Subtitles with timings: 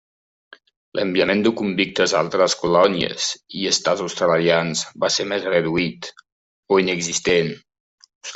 [0.99, 3.27] L'enviament de convictes a altres colònies
[3.59, 6.11] i estats australians va ser més reduït
[6.73, 7.55] o inexistent.